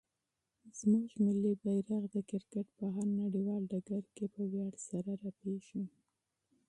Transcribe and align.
زموږ 0.79 1.07
ملي 1.25 1.53
بیرغ 1.63 2.01
د 2.15 2.17
کرکټ 2.29 2.67
په 2.77 2.85
هر 2.95 3.07
نړیوال 3.21 3.61
ډګر 3.71 4.03
کې 4.15 4.25
په 4.33 4.41
ویاړ 4.51 4.73
سره 4.87 5.11
رپېږي. 5.25 5.83